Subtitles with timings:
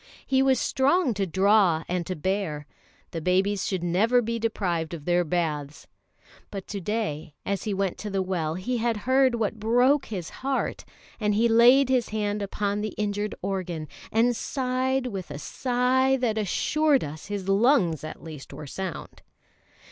[0.25, 2.65] He was strong to draw and to bear.
[3.11, 5.85] The babies should never be deprived of their baths!
[6.49, 10.31] But to day as he went to the well he had heard what broke his
[10.41, 10.85] heart;
[11.19, 16.39] and he laid his hand upon the injured organ, and sighed with a sigh that
[16.39, 19.21] assured us his lungs at least were sound.